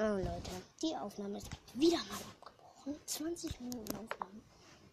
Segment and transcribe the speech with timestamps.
[0.00, 2.94] Oh Leute, die Aufnahme ist wieder mal abgebrochen.
[3.04, 4.40] 20 Minuten Aufnahme.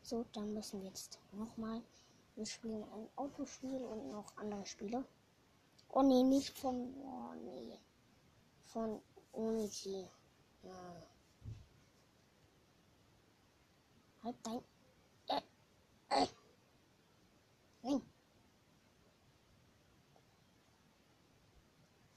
[0.01, 1.79] So, dann müssen wir jetzt nochmal.
[2.35, 5.05] Wir spielen ein Autospiel und noch andere Spiele.
[5.89, 6.91] Oh nee, nicht von.
[7.03, 7.77] Oh nee.
[8.65, 8.99] Von
[9.33, 10.07] Unity.
[10.63, 11.03] Ja.
[14.23, 14.63] Halt dein.
[15.27, 16.27] Äh, äh.
[17.83, 18.01] Nein.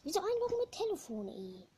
[0.05, 1.69] Wieso einloggen mit Telefon, ey?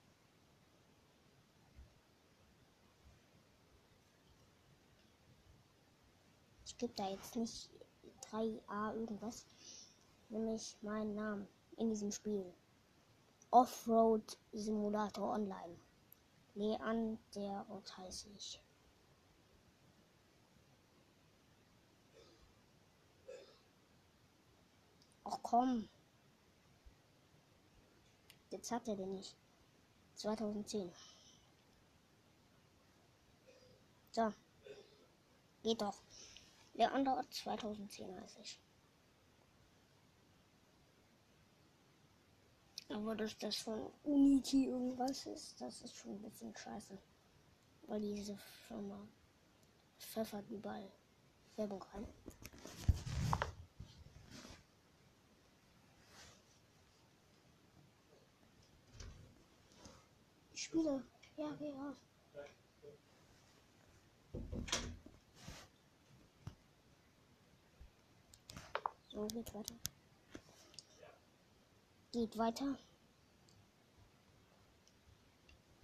[6.81, 7.69] Gebe da jetzt nicht
[8.33, 9.45] 3a irgendwas.
[10.31, 12.55] Nämlich meinen Namen in diesem Spiel.
[13.51, 15.77] Offroad Simulator Online.
[16.55, 18.63] Leander Ort heiße ich.
[25.25, 25.87] Ach komm.
[28.49, 29.37] Jetzt hat er den nicht.
[30.15, 30.91] 2010.
[34.13, 34.33] So.
[35.63, 36.01] Geht doch.
[36.81, 38.59] Leander 2010 heiße ich.
[42.89, 46.97] Aber dass das von Unity irgendwas ist, das ist schon ein bisschen scheiße.
[47.83, 48.35] Weil diese
[48.67, 49.07] Firma
[49.99, 50.91] pfeffert überall
[51.57, 52.07] Werbung rein.
[60.55, 61.05] Ich spiele.
[61.37, 61.97] Ja, geh raus.
[69.21, 69.75] So, geht weiter.
[72.13, 72.79] Geht weiter.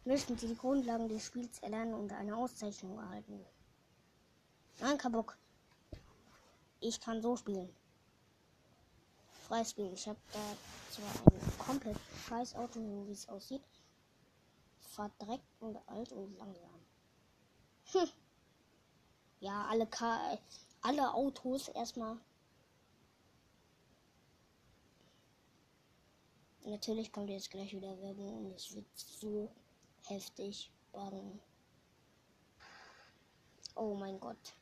[0.07, 3.45] Möchten Sie die Grundlagen des Spiels erlernen und eine Auszeichnung erhalten?
[4.81, 5.37] Nein, Kabuk.
[6.81, 7.69] Ich kann so spielen.
[9.47, 9.75] Freies.
[9.77, 10.41] Ich habe da
[10.91, 13.63] zwar ein komplett scheiß Auto, wie es aussieht.
[14.81, 16.81] Verdreckt und alt und langsam.
[17.93, 18.09] Hm.
[19.41, 20.39] Ja, alle, Ka
[20.81, 22.17] alle Autos erstmal
[26.67, 29.49] Natürlich kommt jetzt gleich wieder Werbung und es wird so
[30.07, 31.41] heftig bangen.
[33.77, 34.53] Oh mein Gott.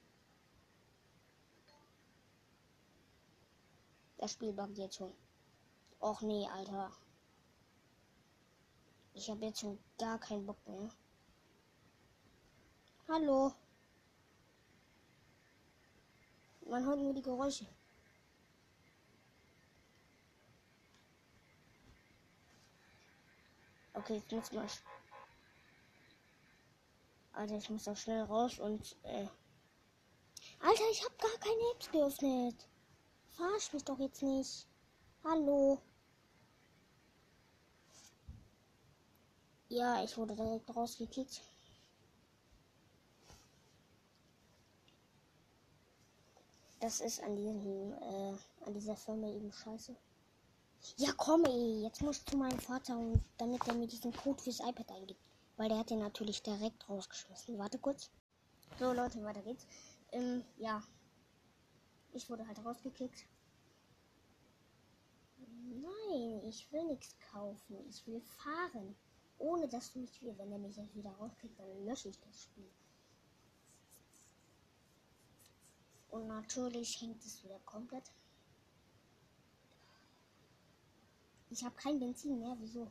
[4.18, 5.14] Das Spiel buggt jetzt schon.
[5.98, 6.92] Och nee, Alter.
[9.14, 10.90] Ich habe jetzt schon gar keinen Bock mehr.
[13.08, 13.54] Hallo.
[16.66, 17.66] Man hört nur die Geräusche.
[23.94, 24.66] Okay, ich muss mal.
[27.32, 28.96] Alter, ich muss doch schnell raus und.
[29.04, 29.28] Äh
[30.60, 32.68] Alter, ich habe gar keine Apps geöffnet.
[33.30, 34.66] Verarsch mich doch jetzt nicht.
[35.22, 35.80] Hallo.
[39.68, 41.40] Ja, ich wurde direkt rausgekickt.
[46.80, 49.96] Das ist an diesem, äh, an dieser Firma eben scheiße.
[50.96, 51.82] Ja, komm, ey.
[51.82, 55.20] Jetzt muss ich zu Vater, und damit er mir diesen Code fürs iPad eingibt.
[55.56, 57.58] Weil der hat den natürlich direkt rausgeschmissen.
[57.58, 58.10] Warte kurz.
[58.78, 59.66] So, Leute, weiter geht's.
[60.12, 60.82] Ähm, ja.
[62.12, 63.26] Ich wurde halt rausgekickt.
[65.38, 67.76] Nein, ich will nichts kaufen.
[67.88, 68.94] Ich will fahren.
[69.38, 70.36] Ohne dass du mich will.
[70.38, 72.70] Wenn er mich jetzt wieder rauskickt, dann lösche ich das Spiel.
[76.10, 78.04] Und natürlich hängt es wieder komplett.
[81.54, 82.56] Ich habe kein Benzin mehr.
[82.58, 82.90] Wieso?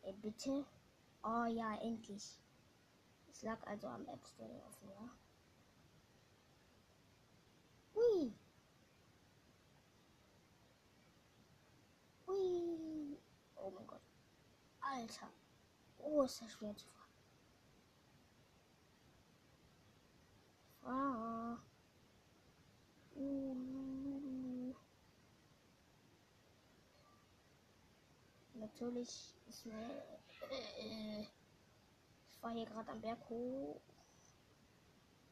[0.00, 0.64] Ey, bitte?
[1.22, 2.40] Oh ja, endlich.
[3.30, 5.10] Es lag also am App Store offen, ja?
[7.94, 8.32] Hui.
[12.26, 13.18] Hui.
[13.54, 14.00] Oh mein Gott.
[14.80, 15.28] Alter.
[15.98, 17.12] Oh, ist das schwer zu fahren.
[20.84, 21.58] Ah.
[23.14, 23.89] Uh.
[28.70, 29.74] Natürlich ist mir.
[30.78, 31.22] Äh,
[32.30, 33.80] ich fahre hier gerade am Berg hoch.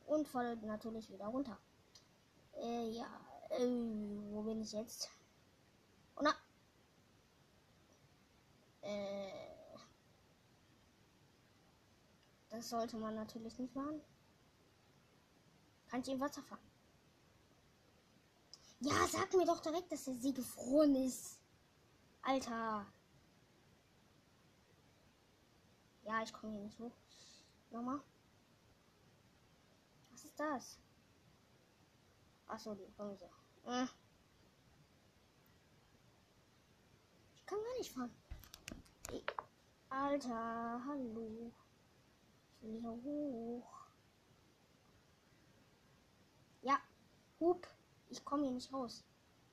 [0.06, 1.56] Und falle natürlich wieder runter.
[2.56, 3.06] Äh, ja.
[3.50, 3.66] Äh,
[4.30, 5.08] wo bin ich jetzt?
[6.16, 6.34] Oh na.
[8.82, 9.48] Äh.
[12.50, 14.00] Das sollte man natürlich nicht machen.
[15.88, 16.58] Kann ich im Wasser fahren?
[18.80, 21.38] Ja, sag mir doch direkt, dass der See gefroren ist.
[22.22, 22.86] Alter.
[26.08, 26.96] Ja, ich komme hier nicht hoch.
[27.70, 28.00] Nochmal.
[30.10, 30.78] Was ist das?
[32.46, 33.28] Achso, die Bremse.
[33.66, 33.84] Äh.
[37.34, 38.10] Ich kann gar nicht fahren.
[39.90, 41.52] Alter, hallo.
[42.56, 43.86] Ich will hier hoch.
[46.62, 46.78] Ja,
[47.38, 47.68] Hup.
[48.08, 49.04] Ich komme hier nicht raus.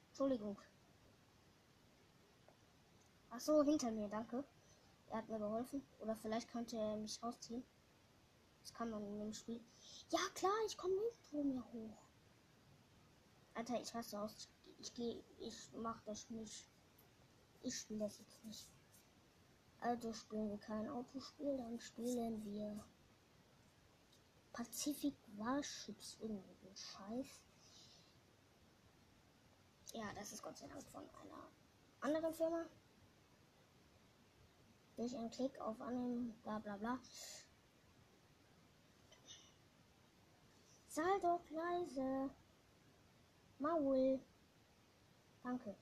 [0.08, 0.58] Entschuldigung.
[3.30, 4.46] Ach so, hinter mir, danke.
[5.16, 5.82] Er hat mir geholfen.
[6.00, 7.64] Oder vielleicht könnte er mich rausziehen.
[8.60, 9.64] Das kann man in dem Spiel.
[10.10, 12.04] Ja, klar, ich komme nirgendwo mehr hoch.
[13.54, 14.50] Alter, ich raste aus.
[14.78, 15.24] Ich gehe.
[15.40, 16.70] Ich mach das nicht.
[17.62, 18.68] Ich spiele das jetzt nicht.
[19.80, 22.84] Also spielen wir kein Autospiel, dann spielen wir
[24.52, 27.40] Pacific Warships irgendwie Scheiß.
[29.94, 31.50] Ja, das ist Gott sei Dank von einer
[32.02, 32.66] anderen Firma.
[34.96, 37.00] Durch einen Klick auf annehmen, bla bla bla.
[40.88, 42.30] Sei doch leise.
[43.60, 44.22] Maul.
[45.44, 45.76] Danke.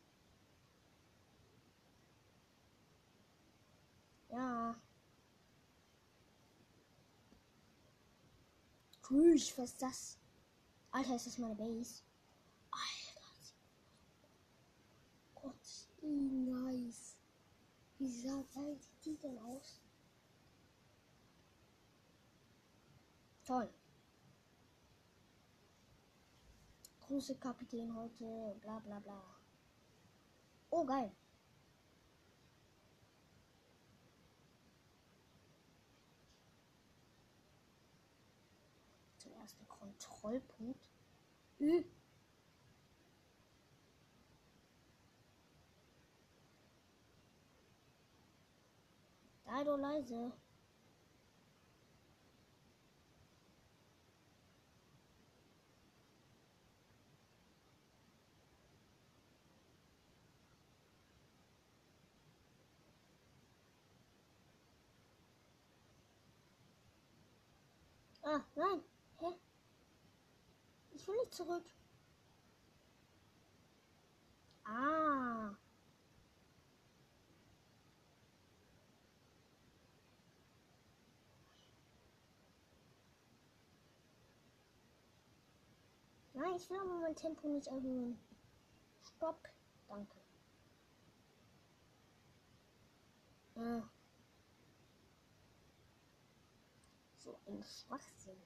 [4.29, 4.75] Ja.
[9.03, 10.17] Tschüss, was ist das?
[10.89, 12.01] Alter, ist das meine Base?
[12.71, 13.53] Alter.
[15.35, 17.12] Gott, nice.
[18.03, 19.81] Wie sah geil sieht die denn aus?
[23.45, 23.69] Toll.
[26.99, 29.23] Große Kapitän heute, bla bla bla.
[30.69, 31.15] Oh, geil.
[39.17, 40.85] Zuerst der Kontrollpunkt.
[41.61, 41.85] Ü.
[49.53, 50.31] Sei doch leise.
[68.23, 68.81] Ah, nein.
[69.19, 69.25] Hä?
[70.93, 71.63] Ich will nicht zurück.
[74.65, 75.03] Ah.
[86.35, 88.19] Nein, ich will aber mein Tempo nicht erhöhen.
[89.01, 89.47] Stopp.
[89.87, 90.17] Danke.
[93.55, 93.81] Ah.
[97.17, 98.41] So ein Schwachsinn.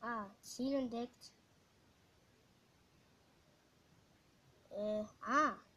[0.00, 1.32] Ah, Ziel entdeckt.
[4.70, 5.50] Äh, ah.
[5.50, 5.67] Ah.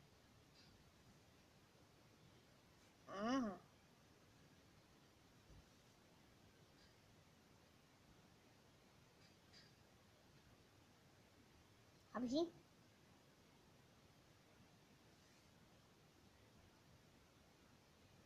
[12.22, 12.48] Habe ich ihn?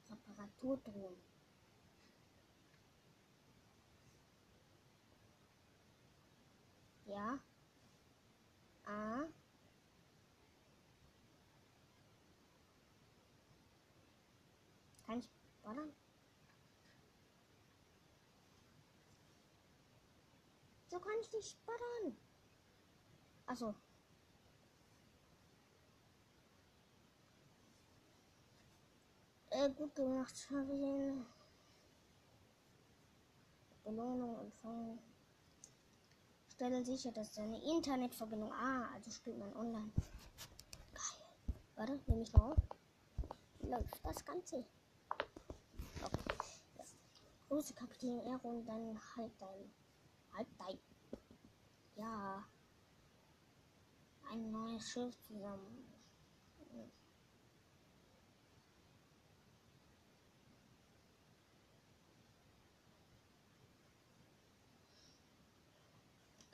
[0.09, 1.17] Reparaturdrohnen.
[7.05, 7.39] Ja.
[8.83, 9.27] A.
[15.05, 15.29] Kann ich
[15.63, 15.93] ballern?
[20.89, 22.17] So kann ich nicht ballern.
[23.45, 23.75] Achso.
[29.49, 30.33] Äh, gut gemacht.
[30.49, 31.25] Eine
[33.83, 34.99] Belohnung empfangen.
[36.49, 38.51] Stelle sicher, dass deine Internetverbindung.
[38.51, 39.91] Ah, also spielt man online.
[40.93, 41.55] Geil.
[41.75, 42.57] Warte, nehme ich noch auf.
[43.59, 44.65] Läuft das Ganze?
[46.01, 46.37] Okay.
[46.77, 46.83] Ja.
[47.49, 49.71] Große Kapitän Ero und dann halt dein.
[50.33, 50.79] Halt dein.
[51.95, 52.43] Ja.
[54.29, 55.85] Ein neues Schiff zusammen.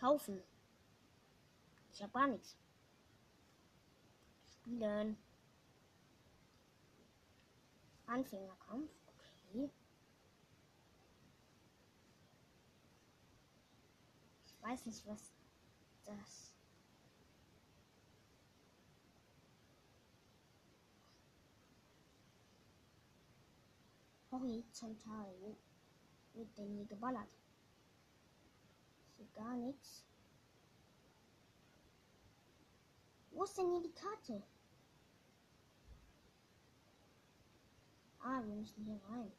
[0.01, 0.41] Kaufen.
[1.93, 2.57] Ich habe gar nichts.
[4.51, 5.15] Spielen.
[8.07, 8.89] Anfängerkampf.
[9.07, 9.69] Okay.
[14.47, 15.31] Ich weiß nicht, was
[16.03, 16.50] das.
[24.31, 25.57] Horizontal.
[26.33, 27.29] Wird denn hier geballert?
[29.17, 30.05] Hier gar nichts.
[33.31, 34.43] Wo ist denn hier die Karte?
[38.19, 39.31] Ah, wir müssen hier rein.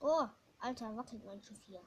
[0.00, 0.28] Oh,
[0.58, 1.84] Alter, wackelt mein Schiff hier.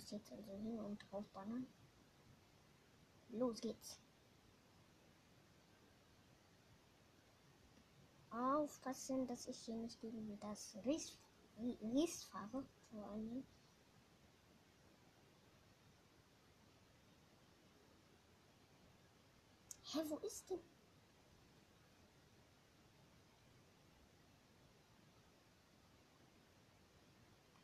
[0.00, 1.66] Muss jetzt also hin und drauf bannern.
[3.28, 4.00] Los geht's.
[8.30, 11.18] Aufpassen, dass ich hier nicht gegen das Ries,
[11.58, 12.64] Ries fahre.
[12.90, 13.44] Vor allem.
[19.92, 20.60] Hä, wo ist denn?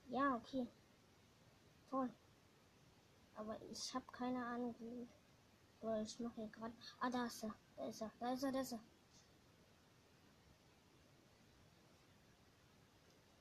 [0.08, 0.66] Ja, okay.
[1.90, 2.10] Toll.
[3.36, 5.08] Aber ich habe keine Ahnung, wie.
[5.80, 6.74] Oder ich mache hier gerade.
[7.00, 7.54] Ah, da ist er.
[7.76, 8.10] Da ist er.
[8.18, 8.52] Da ist er.
[8.52, 8.80] Da ist er.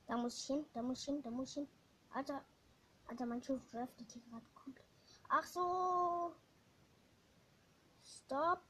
[0.06, 0.64] Da muss ich hin.
[0.72, 1.22] Da muss ich hin.
[1.22, 1.68] Da muss ich hin.
[2.10, 2.44] Alter.
[3.08, 4.86] Alter, mein Schiff draftet hier gerade komplett.
[5.28, 6.34] Ach so.
[8.04, 8.62] Stop.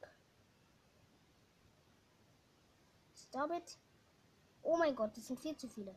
[3.14, 3.78] Stop it.
[4.62, 5.94] Oh mein Gott, das sind viel zu viele.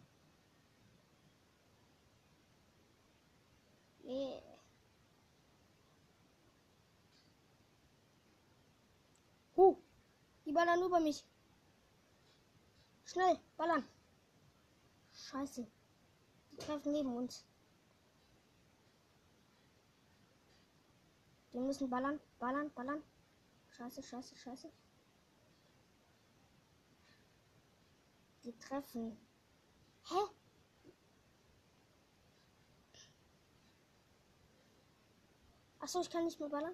[4.04, 4.42] Nee.
[9.56, 9.78] Huh.
[10.50, 11.24] Die ballern über mich.
[13.06, 13.88] Schnell, ballern.
[15.14, 15.68] Scheiße.
[16.52, 17.46] Die treffen neben uns.
[21.54, 23.04] Die müssen ballern, ballern, ballern.
[23.70, 24.72] Scheiße, scheiße, scheiße.
[28.44, 29.16] Die treffen.
[30.06, 30.16] Hä?
[35.78, 36.74] Achso, ich kann nicht mehr ballern.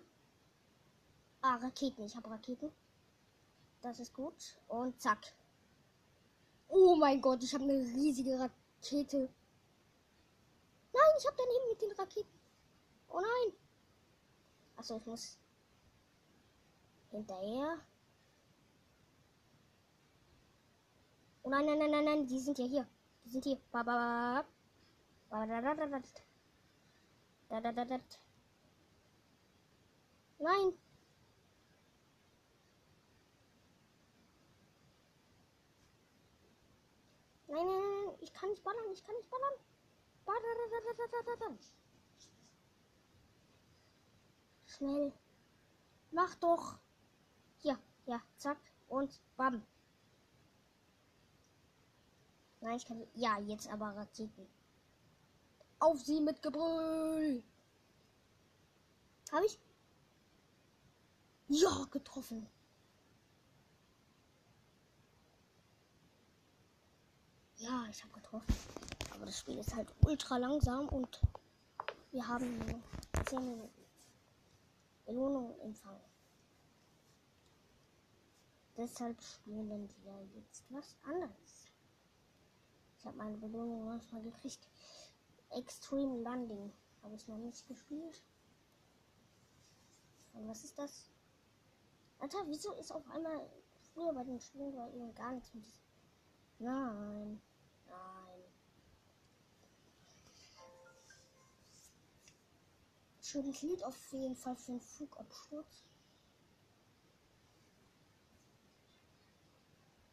[1.41, 2.05] Ah, Raketen.
[2.05, 2.71] Ich habe Raketen.
[3.85, 4.57] Das ist gut.
[4.67, 5.35] Und zack.
[6.67, 9.29] Oh mein Gott, ich habe eine riesige Rakete.
[10.91, 12.39] Nein, ich habe daneben mit den Raketen.
[13.09, 13.53] Oh nein.
[14.75, 15.37] Achso, ich muss
[17.11, 17.77] hinterher.
[21.43, 22.87] Oh nein, nein, nein, nein, nein, die sind ja hier.
[23.23, 23.61] Die sind hier.
[23.71, 24.45] Ba, ba,
[25.29, 26.01] ba, da, da, da, da.
[27.49, 27.99] Da, da, da, da.
[30.39, 30.84] Nein.
[37.47, 39.53] Nein, nein, nein, ich kann nicht ballern, ich kann nicht ballern.
[44.77, 45.13] Schnell.
[46.11, 46.77] Mach doch.
[47.59, 48.59] Hier, ja, zack
[48.89, 49.65] und bam.
[52.59, 53.07] Nein, ich kann.
[53.13, 54.47] Ja, jetzt aber Raketen.
[55.79, 57.43] Auf sie mit Gebrüll.
[59.31, 59.59] Habe ich?
[61.47, 62.49] Ja, getroffen.
[67.65, 68.55] Ja, ich habe getroffen.
[69.11, 71.19] Aber das Spiel ist halt ultra langsam und
[72.11, 72.79] wir haben nur
[73.25, 73.85] 10 Minuten.
[75.07, 76.03] Belohnung empfangen.
[78.77, 81.71] Deshalb spielen wir jetzt was anderes.
[82.99, 84.69] Ich habe meine Belohnung manchmal gekriegt.
[85.49, 88.23] Extreme Landing habe ich noch nicht gespielt.
[90.33, 91.09] Und was ist das?
[92.19, 93.49] Alter, wieso ist auf einmal
[93.93, 95.65] früher bei den Spielen bei ihnen gar nichts mit.
[96.59, 97.39] Nein.
[97.39, 97.54] Nein.
[103.35, 105.83] Schönes Lied auf jeden Fall für den Flugabsturz.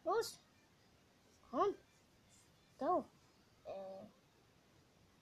[0.02, 0.41] Los!
[1.49, 1.73] Komm!
[2.81, 3.05] Go!
[3.62, 4.07] Äh.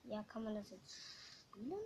[0.05, 0.91] Ja, kann man das jetzt
[1.43, 1.79] spielen?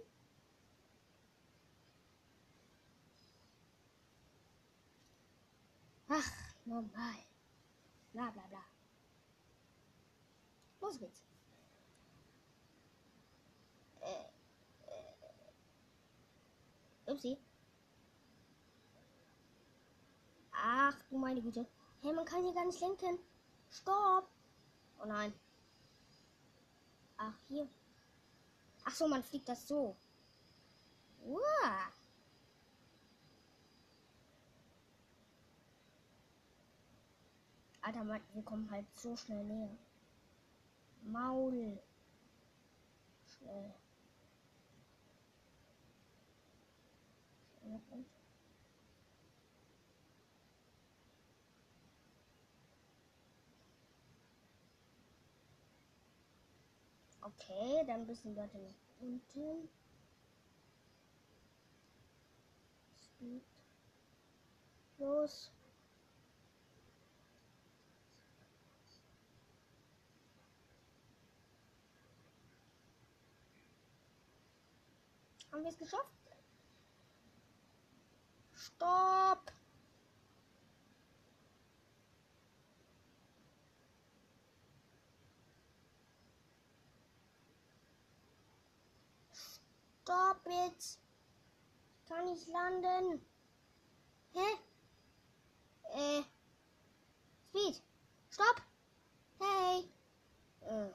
[6.07, 6.31] Ach,
[6.63, 7.25] normal.
[8.13, 8.63] Bla bla bla.
[10.79, 11.25] Los geht's.
[13.99, 14.34] Äh,
[17.07, 17.37] upsi.
[20.51, 21.67] Ach du meine Güte.
[22.01, 23.19] Hey, man kann hier gar nicht lenken.
[23.69, 24.27] Stopp.
[25.01, 25.33] Oh nein.
[27.17, 27.67] Ach, hier.
[28.83, 29.95] Ach so, man fliegt das so.
[31.25, 31.91] Uah.
[37.81, 39.77] Alter, Mann, wir kommen halt so schnell näher.
[41.03, 41.79] Maul.
[43.25, 43.73] Schnell.
[57.21, 59.67] Okay, dann müssen wir nach unten.
[63.01, 63.43] Speed.
[64.99, 65.51] Los.
[75.51, 76.34] Haben wir es geschafft?
[78.65, 79.51] Stopp!
[90.01, 90.99] Stopp jetzt.
[91.99, 93.23] Ich kann nicht landen.
[94.33, 94.39] Hä?
[95.93, 96.23] Äh.
[97.49, 97.83] Speed.
[98.31, 98.61] Stopp.
[99.39, 99.87] Hey.
[100.61, 100.89] Äh.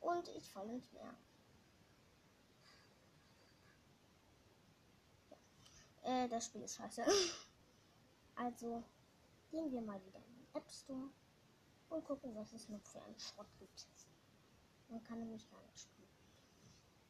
[0.00, 1.14] Und ich falle nicht mehr.
[6.06, 7.04] Äh, das Spiel ist scheiße.
[8.36, 8.84] Also
[9.50, 11.10] gehen wir mal wieder in den App Store
[11.88, 13.86] und gucken, was es noch für einen Schrott gibt.
[14.88, 16.08] Man kann nämlich gar nicht spielen.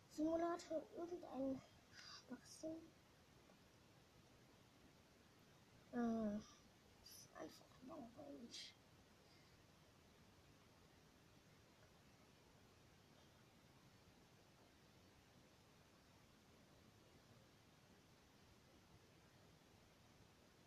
[0.09, 1.61] Simulator, irgendein
[1.93, 2.79] Schwachsinn.
[5.93, 6.37] Äh,
[7.03, 8.77] ist einfach langweilig.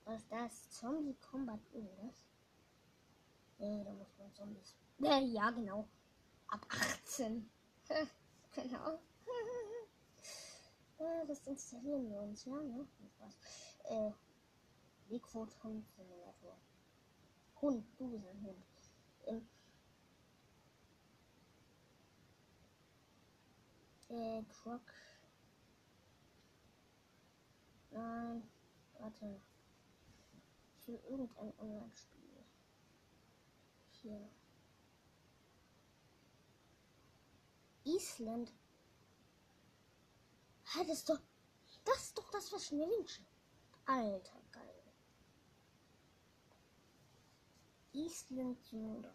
[0.09, 0.71] Was das?
[0.71, 2.25] Zombie Combat irgendwas?
[3.59, 4.75] Nee, da muss man Zombies.
[5.03, 5.87] Äh, ja, genau.
[6.47, 7.47] Ab 18.
[8.55, 8.99] genau.
[11.27, 12.87] das installieren wir uns, ja, ne?
[13.19, 13.35] Was?
[13.83, 14.11] Äh,
[15.09, 16.57] Bigfoot Hund Simulator.
[17.61, 18.65] Hund, du bist ein Hund.
[19.27, 19.47] Ähm,
[24.09, 24.91] äh, Croc.
[27.91, 28.41] Nein,
[28.97, 29.39] warte.
[30.89, 32.43] Will irgendein Online-Spiel.
[33.91, 34.27] Hier.
[37.83, 38.51] Island.
[40.73, 41.19] Hä, das ist doch.
[41.85, 43.21] Das ist doch das, was ich mir wünsche.
[43.85, 44.83] Alter, geil.
[47.93, 49.13] Island Simulator.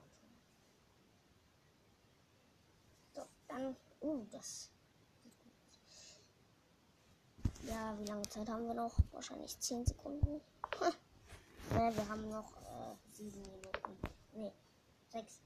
[3.14, 3.77] So, dann.
[3.99, 4.70] Oh, das.
[7.64, 8.96] Ja, wie lange Zeit haben wir noch?
[9.11, 10.40] Wahrscheinlich 10 Sekunden.
[11.75, 13.99] Ne, wir haben noch äh, 7 Minuten.
[14.33, 14.53] Ne,
[15.09, 15.43] 6.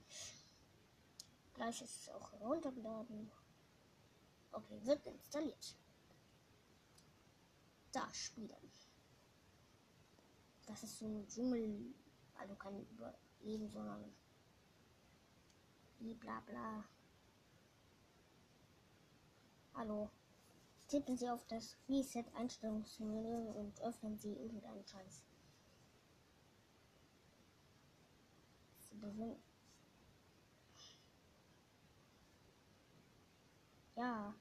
[1.54, 3.30] Gleich ist es auch heruntergeladen.
[4.52, 5.74] Okay, wird installiert.
[7.92, 8.70] Da, Spielen.
[10.66, 11.94] Das ist so ein Dschungel,
[12.38, 14.04] also kein Überleben, sondern
[15.98, 16.84] bla bla.
[19.72, 20.10] Hallo.
[20.88, 25.24] Tippen Sie auf das Reset-Einstellungsmenü und öffnen Sie irgendeinen Scheiß.
[28.90, 29.42] Sie befinden
[33.98, 34.32] Ja.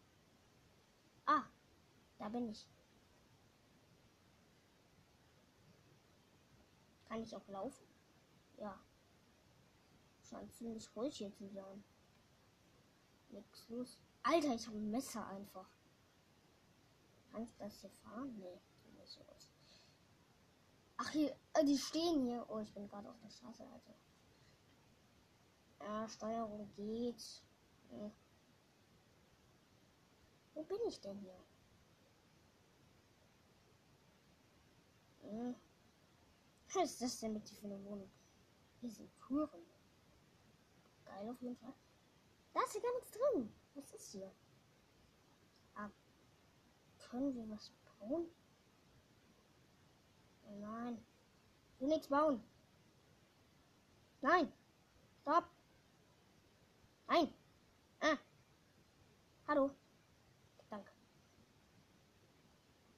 [1.25, 1.43] Ah,
[2.19, 2.67] da bin ich.
[7.05, 7.87] Kann ich auch laufen?
[8.57, 8.79] Ja.
[10.21, 11.83] Scheint ziemlich ruhig hier zu sein.
[13.29, 13.97] Nix los.
[14.21, 15.69] Alter, ich habe ein Messer einfach.
[17.31, 18.37] Kann ich das hier fahren?
[18.37, 18.61] Nee.
[20.97, 22.45] Ach, hier, äh, die stehen hier.
[22.49, 23.93] Oh, ich bin gerade auf der Straße, also.
[25.79, 27.41] Ja, Steuerung geht.
[27.89, 28.11] Hm.
[30.53, 31.37] Wo bin ich denn hier?
[35.21, 35.55] Hm.
[36.73, 38.09] Was ist das denn mit für eine Wohnung?
[38.81, 39.65] Hier sind Kuren.
[41.05, 41.73] Geil auf jeden Fall.
[42.53, 43.53] Da ist hier gar nichts drin.
[43.75, 44.31] Was ist hier?
[45.75, 45.89] Ah,
[46.97, 48.27] können wir was bauen?
[50.59, 51.05] Nein.
[51.73, 52.43] Ich will nichts bauen.
[54.21, 54.51] Nein.
[55.21, 55.56] Stopp.
[57.07, 57.33] Nein.
[58.01, 58.17] Ah.
[59.47, 59.71] Hallo.
[60.69, 60.91] Danke.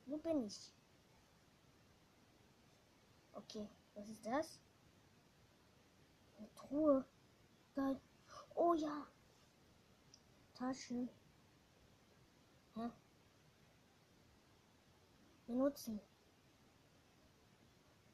[0.07, 0.73] Wo bin ich?
[3.33, 4.59] Okay, was ist das?
[6.37, 7.05] Eine Truhe.
[7.75, 8.01] Geil.
[8.55, 9.07] Oh ja.
[10.55, 11.09] Taschen.
[12.75, 12.89] Hä?
[15.45, 15.99] Benutzen.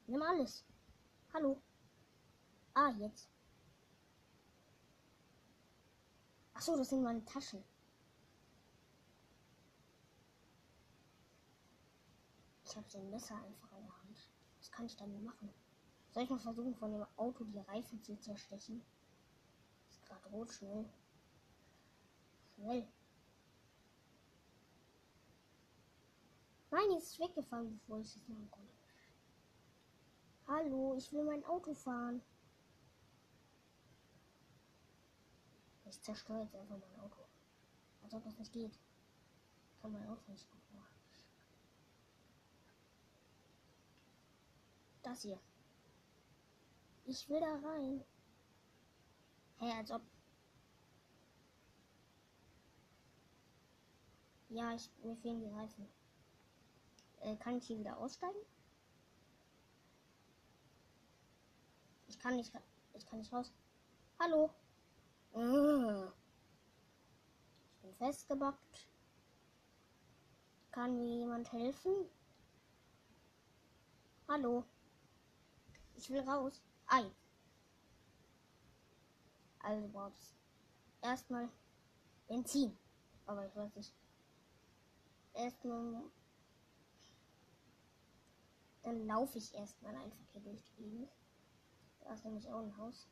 [0.07, 0.65] Nimm alles.
[1.33, 1.61] Hallo.
[2.73, 3.34] Ah, jetzt.
[6.57, 7.61] Ach so, das sind meine Taschen.
[12.63, 14.29] Ich habe so ein Messer einfach in der Hand.
[14.57, 15.53] Was kann ich damit machen?
[16.11, 18.81] Soll ich mal versuchen, von dem Auto die Reifen zu zerstechen?
[19.89, 20.89] Ist gerade rot, schnell.
[22.55, 22.87] Schnell.
[26.71, 28.73] Nein, jetzt ist weggefahren, bevor ich es machen konnte.
[30.47, 32.21] Hallo, ich will mein Auto fahren.
[35.85, 37.21] Ich zerstöre jetzt einfach mein Auto.
[38.03, 38.77] Als ob das nicht geht.
[39.81, 40.95] Kann mein Auto nicht gut machen.
[45.03, 45.39] Das hier.
[47.05, 48.03] Ich will da rein.
[49.57, 50.01] Hä, als ob.
[54.49, 55.87] Ja, ich, mir fehlen die Reifen.
[57.19, 58.39] Äh, kann ich hier wieder aussteigen?
[62.07, 62.51] Ich kann nicht,
[62.93, 63.51] ich kann nicht raus.
[64.19, 64.49] Hallo?
[65.35, 65.41] Ich
[67.81, 68.87] bin festgebackt.
[70.71, 71.93] Kann mir jemand helfen?
[74.29, 74.63] Hallo.
[75.97, 76.61] Ich will raus.
[76.87, 77.11] Ei.
[79.59, 80.33] Also braucht es
[81.01, 81.49] erstmal
[82.29, 82.77] Benzin.
[83.25, 83.93] Aber ich weiß nicht.
[85.33, 86.01] Erstmal.
[88.83, 91.11] Dann laufe ich erstmal einfach hier durch die Gegend.
[91.99, 93.09] Da ist nämlich auch ein Haus.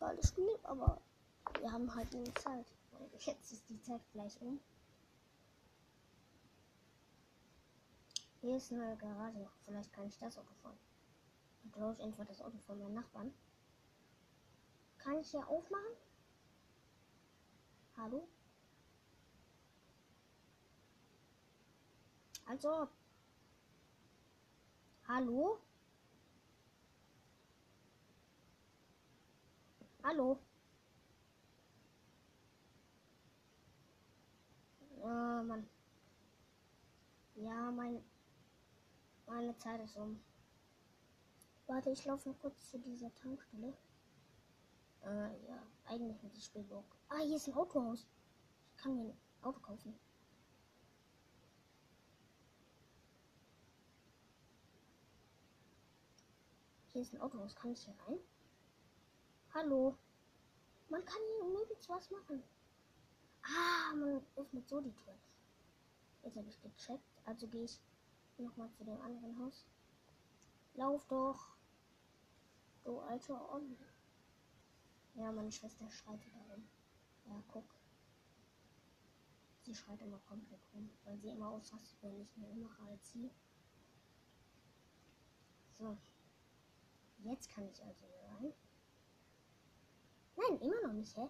[0.00, 1.00] Alles gut, aber
[1.60, 2.66] wir haben halt nie Zeit.
[3.18, 4.60] Jetzt ist die Zeit gleich um.
[8.40, 9.48] Hier ist eine Garage.
[9.64, 10.78] Vielleicht kann ich das Auto fahren.
[11.62, 13.32] Dann klaue ich einfach das Auto von meinen Nachbarn.
[14.98, 15.96] Kann ich hier aufmachen?
[17.96, 18.28] Hallo?
[22.46, 22.88] Also.
[25.08, 25.58] Hallo?
[30.06, 30.38] Hallo?
[35.02, 35.66] Ah, Mann.
[37.36, 38.04] Ja, mein,
[39.26, 40.20] meine Zeit ist um.
[41.66, 43.72] Warte, ich laufe noch kurz zu dieser Tankstelle.
[45.04, 46.84] Äh, ja, eigentlich mit der Spielburg.
[47.08, 48.06] Ah, hier ist ein Autohaus.
[48.76, 49.98] Ich kann mir ein Auto kaufen.
[56.92, 57.56] Hier ist ein Autohaus.
[57.56, 58.18] Kann ich hier rein?
[59.54, 59.96] Hallo?
[60.88, 62.42] Man kann hier nirgends was machen.
[63.42, 65.14] Ah, man öffnet so die Tür.
[66.24, 67.22] Jetzt habe ich gecheckt.
[67.24, 67.80] Also gehe ich
[68.36, 69.64] nochmal zu dem anderen Haus.
[70.74, 71.54] Lauf doch.
[72.82, 73.78] Du alter On.
[75.14, 76.68] Ja, meine Schwester schreit darum.
[77.26, 77.76] Ja, guck.
[79.62, 83.30] Sie schreit immer komplett rum, weil sie immer ausrastet, wenn ich mehr mache als sie.
[85.78, 85.96] So.
[87.18, 88.52] Jetzt kann ich also rein.
[90.36, 91.28] Nein, immer noch nicht, hä?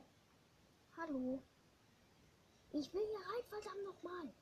[0.96, 1.42] Hallo.
[2.70, 4.34] Ich will hier rein, verdammt nochmal.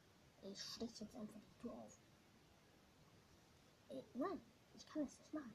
[0.42, 1.98] Ich schließe jetzt einfach die Tür auf.
[3.88, 4.40] Äh, nein,
[4.74, 5.54] ich kann es nicht machen.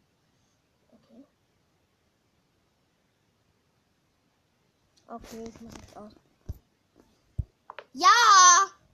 [0.89, 1.25] Okay.
[5.07, 6.13] Okay, ich muss jetzt aus.
[7.93, 8.76] Ja!